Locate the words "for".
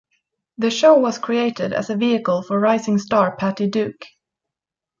2.41-2.59